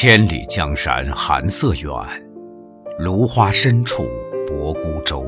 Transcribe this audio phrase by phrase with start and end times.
[0.00, 1.92] 千里江山寒色远，
[3.00, 4.08] 芦花深处
[4.46, 5.26] 泊孤舟。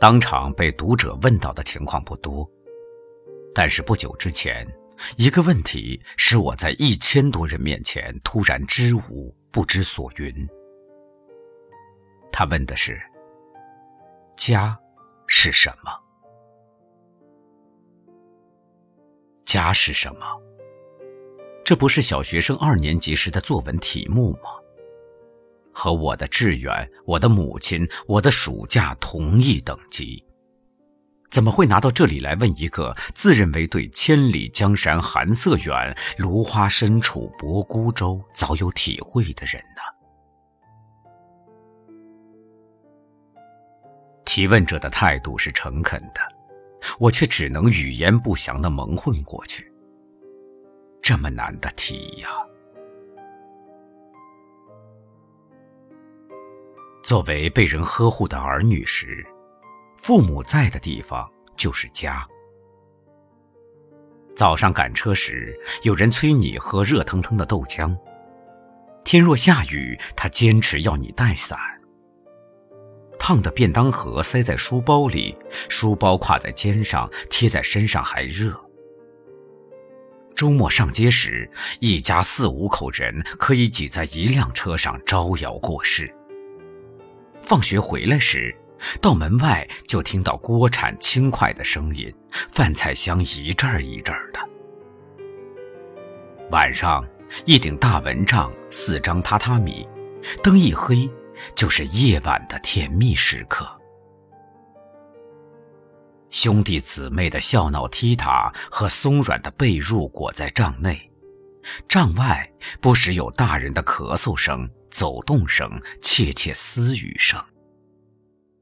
[0.00, 2.50] 当场被读者问到的情况不多，
[3.54, 4.66] 但是不久之前，
[5.18, 10.34] 一个问题使我在一千多人面前突然支吾不知所云。
[12.32, 12.98] 他问的是
[14.34, 14.74] ：“家
[15.26, 15.92] 是什么？
[19.44, 20.24] 家是什么？”
[21.66, 24.50] 这不是小学生二年级时的作文题目吗？
[25.72, 30.24] 和我的志愿、我的母亲、我的暑假同一等级，
[31.28, 39.82] 怎么会拿到这里来问一个自认为对“千里江山寒色远，芦花深处泊孤舟”早有体会的人呢？
[44.24, 46.20] 提问者的态度是诚恳的，
[47.00, 49.68] 我却只能语言不详的蒙混过去。
[51.08, 52.28] 这么难的题呀！
[57.00, 59.24] 作为被人呵护的儿女时，
[59.96, 62.26] 父母在的地方就是家。
[64.34, 67.96] 早上赶车时，有人催你喝热腾腾的豆浆；
[69.04, 71.56] 天若下雨，他坚持要你带伞。
[73.16, 78.60] 烫的便当盒塞在书包里，书包挎在肩上，贴在身上还热。
[80.36, 86.14] 周末上街时，一家四五口人可以挤在一辆车上招摇过市。
[87.42, 88.54] 放学回来时，
[89.00, 92.14] 到门外就听到锅铲轻快的声音，
[92.52, 94.38] 饭菜香一阵儿一阵儿的。
[96.50, 97.02] 晚上，
[97.46, 99.88] 一顶大蚊帐，四张榻榻米，
[100.42, 101.08] 灯一黑，
[101.54, 103.66] 就是夜晚的甜蜜时刻。
[106.30, 111.10] 兄弟姊妹的笑闹踢踏和松软的被褥裹在帐内，
[111.88, 112.48] 帐外
[112.80, 117.42] 不时有大人的咳嗽声、走动声、窃窃私语声。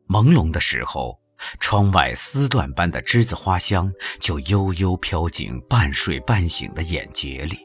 [0.07, 1.19] 朦胧的时候，
[1.59, 7.59] 窗外丝缎般的栀子花香就悠悠飘进半睡半醒的眼睫里。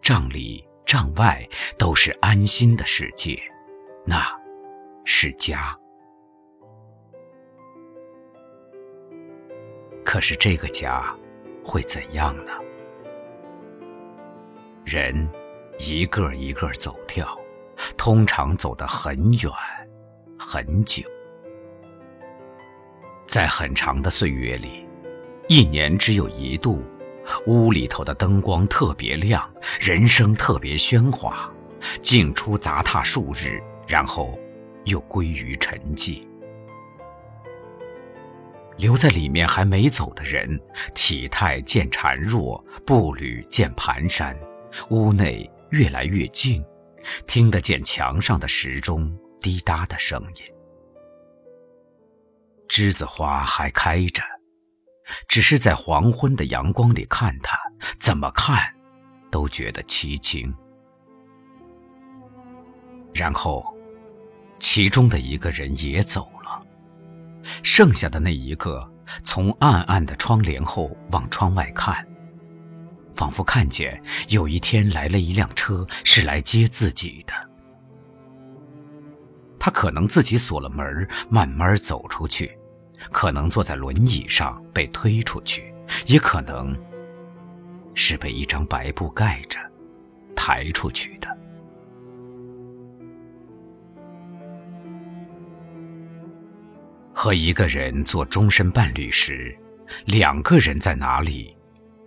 [0.00, 1.46] 帐里帐外
[1.78, 3.40] 都是安心的世界，
[4.06, 4.24] 那，
[5.04, 5.76] 是家。
[10.04, 11.14] 可是这个家
[11.64, 12.52] 会怎样呢？
[14.84, 15.28] 人
[15.78, 17.38] 一个一个走掉，
[17.96, 19.52] 通常走得很远
[20.38, 21.02] 很久。
[23.26, 24.86] 在很长的岁月里，
[25.48, 26.82] 一年只有一度，
[27.46, 29.48] 屋里头的灯光特别亮，
[29.80, 31.50] 人声特别喧哗，
[32.02, 34.38] 进出杂沓数日，然后
[34.84, 36.26] 又归于沉寂。
[38.76, 40.60] 留在里面还没走的人，
[40.94, 44.36] 体态渐孱弱，步履渐蹒跚。
[44.88, 46.64] 屋内越来越静，
[47.26, 50.42] 听得见墙上的时钟滴答的声音。
[52.68, 54.22] 栀子花还开着，
[55.28, 57.58] 只是在黄昏的阳光里看它，
[58.00, 58.58] 怎么看，
[59.30, 60.50] 都觉得凄清。
[63.12, 63.62] 然后，
[64.58, 66.66] 其中的一个人也走了。
[67.62, 68.86] 剩下的那一个，
[69.24, 72.06] 从暗暗的窗帘后往窗外看，
[73.14, 77.32] 仿佛看见有一天来了一辆车，是来接自己的。
[79.58, 82.48] 他可能自己锁了门，慢慢走出去；
[83.12, 85.72] 可能坐在轮椅上被推出去，
[86.06, 86.76] 也可能
[87.94, 89.58] 是被一张白布盖着，
[90.34, 91.28] 抬出去的。
[97.22, 99.56] 和一个人做终身伴侣时，
[100.06, 101.56] 两个人在哪里，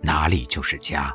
[0.02, 1.10] 哪里就是家。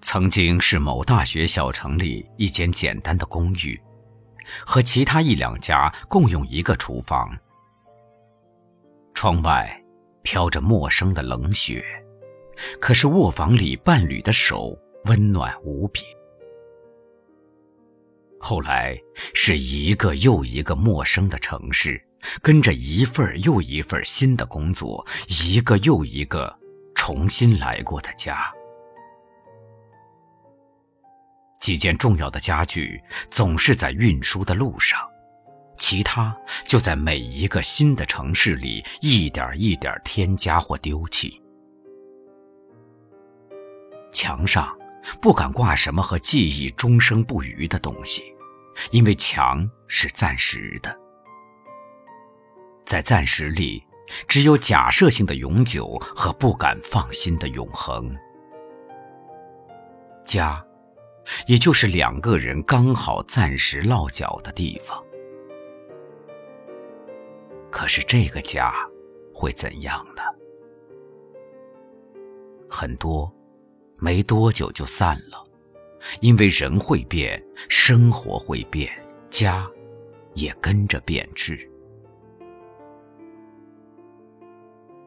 [0.00, 3.76] 曾经是某大学小城里一间简单的公寓，
[4.64, 7.36] 和其他一两家共用一个厨房。
[9.12, 9.82] 窗外
[10.22, 11.84] 飘着陌生的冷雪，
[12.80, 16.02] 可是卧房里伴侣的手温暖无比。
[18.48, 18.96] 后来
[19.34, 22.00] 是一个又一个陌生的城市，
[22.40, 26.56] 跟着一份又一份新的工作，一个又一个
[26.94, 28.48] 重新来过的家。
[31.58, 33.02] 几件重要的家具
[33.32, 35.00] 总是在运输的路上，
[35.76, 36.32] 其他
[36.64, 41.42] 就在每一个新的城市里一点一点添加或丢弃。
[44.12, 44.72] 墙上
[45.20, 48.22] 不敢挂什么和记忆终生不渝的东西。
[48.90, 50.98] 因为墙是暂时的，
[52.84, 53.82] 在暂时里
[54.28, 58.14] 只有假设性的永久和不敢放心的永恒。
[60.24, 60.64] 家，
[61.46, 65.02] 也就是两个人刚好暂时落脚的地方。
[67.70, 68.74] 可是这个家
[69.32, 70.22] 会怎样呢？
[72.68, 73.32] 很多，
[73.96, 75.45] 没多久就散了，
[76.20, 78.90] 因为人会变，生活会变，
[79.30, 79.66] 家
[80.34, 81.68] 也跟着变质。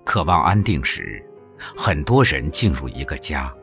[0.05, 1.23] 渴望安定时，
[1.77, 3.53] 很多人进入一个家；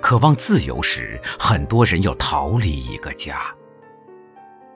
[0.00, 3.52] 渴望自由时，很多人又逃离一个家。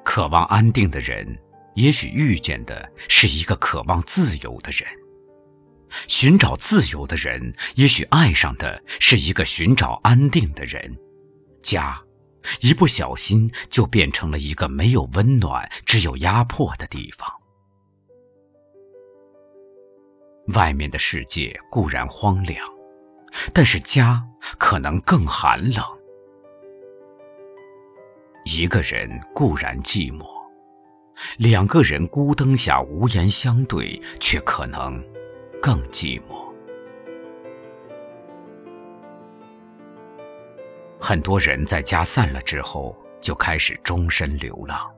[0.03, 1.39] 渴望安定的人，
[1.75, 4.85] 也许遇见的是一个渴望自由的人；
[6.09, 10.97] 寻找自由的人，也许爱上的是一个寻找安定的人。
[11.65, 12.01] 家，
[12.61, 17.29] 一不小心就变成了一个没有温暖、只有压迫的地方。
[20.55, 22.59] 外面的世界固然荒凉，
[23.55, 24.23] 但是家
[24.59, 25.83] 可能更寒冷。
[28.45, 30.27] 一个人固然寂寞，
[31.39, 35.03] 两个人孤灯下无言相对，却可能
[35.63, 36.44] 更寂寞。
[41.07, 44.91] 很多人在家散了之后，就开始终身流浪；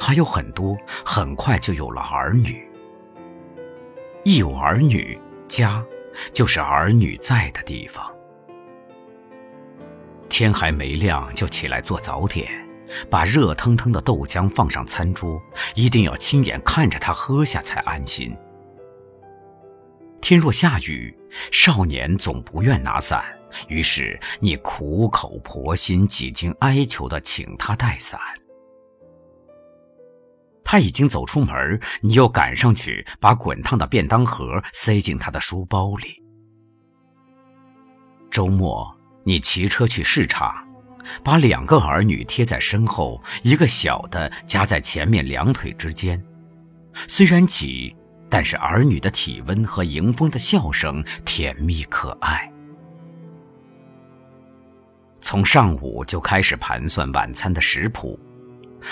[0.00, 0.74] 还有很多
[1.04, 2.66] 很快就有了儿女。
[4.24, 5.84] 一有儿女，家
[6.32, 8.10] 就是儿女在的地方。
[10.30, 12.50] 天还没亮就起来做早点，
[13.10, 15.38] 把热腾腾的豆浆放上餐桌，
[15.74, 18.34] 一定要亲眼看着他喝下才安心。
[20.22, 21.14] 天若下雨，
[21.50, 23.22] 少年总不愿拿伞，
[23.68, 28.20] 于是你苦口婆心、几经哀求的请他带伞。
[30.64, 36.22] 他已经走出门，你又赶上去把滚烫的便当盒塞进他的书包里。
[38.30, 40.54] 周末，你骑车去市场，
[41.22, 46.22] 把两个儿女贴在身后，一个小的夹在前面两腿之间。
[47.08, 47.94] 虽然挤，
[48.30, 52.51] 但是儿女的体温和迎风的笑声甜蜜可爱。
[55.22, 58.18] 从上午就开始盘算晚餐的食谱。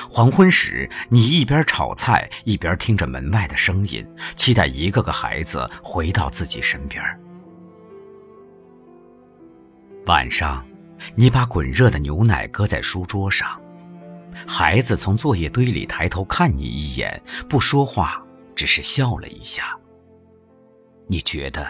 [0.08, 7.02] 黄昏时，你一边炒菜，一边听着门外的声音，期待一个个孩子回到自己身边。
[10.06, 10.64] 晚上，
[11.16, 13.60] 你把滚热的牛奶搁在书桌上，
[14.46, 18.22] 孩子从作业堆里抬头看你一眼，不说话，
[18.54, 19.76] 只是笑了一下。
[21.08, 21.68] 你觉得，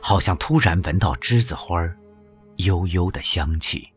[0.00, 1.86] 好像突然闻到栀子花
[2.56, 3.88] 悠悠的香气。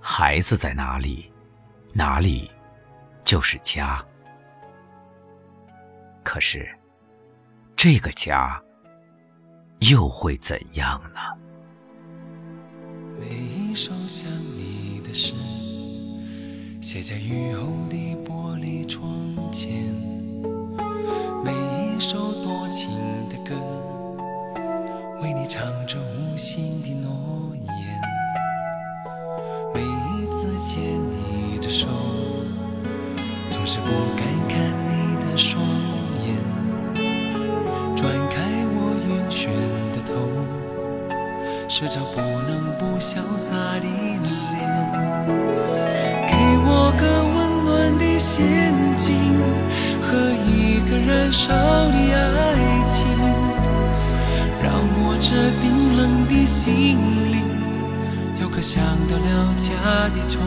[0.00, 1.30] 孩子在哪里，
[1.92, 2.50] 哪里
[3.24, 4.04] 就是家。
[6.24, 6.68] 可是，
[7.76, 8.62] 这个家
[9.90, 11.20] 又会怎样呢？
[13.18, 15.34] 每一首想你的诗，
[16.80, 19.10] 写在雨后的玻璃窗
[19.50, 19.70] 前；
[21.44, 22.90] 每一首多情，
[25.58, 27.10] 唱着无心的诺
[27.66, 27.74] 言。
[29.74, 31.88] 每一次牵你的手，
[33.50, 35.60] 总是不敢看你的双
[36.22, 36.26] 眼。
[37.96, 39.48] 转开我晕眩
[39.90, 40.14] 的头，
[41.68, 44.22] 时常不能不潇洒的脸。
[46.28, 46.36] 给
[46.68, 47.02] 我个
[47.34, 49.08] 温暖的陷阱
[50.06, 50.06] 和
[50.46, 52.77] 一个燃烧的爱，
[55.20, 56.96] 这冰冷的心
[57.32, 57.42] 里。
[58.40, 60.38] 有个想到了家的憧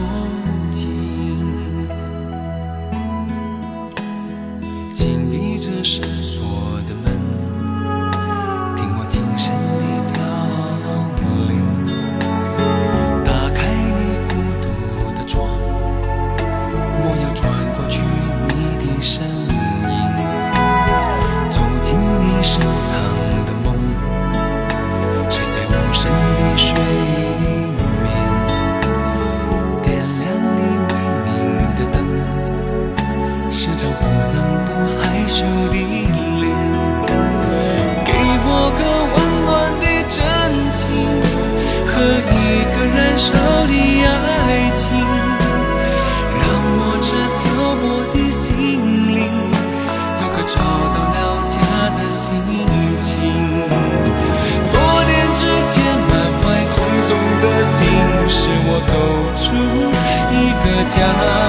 [0.70, 0.86] 憬，
[4.94, 5.84] 紧闭着
[60.94, 61.41] 家，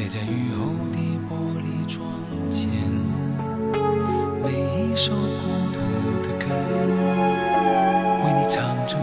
[0.00, 2.10] 列在雨后的玻璃窗
[2.48, 2.70] 前
[4.42, 5.78] 每一首孤独
[6.22, 6.46] 的歌
[8.24, 8.96] 为你唱着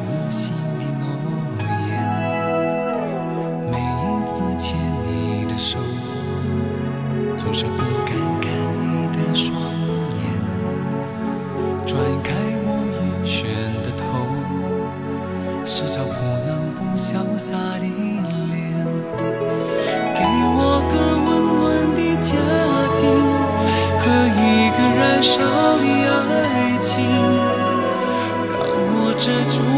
[29.28, 29.77] 这朱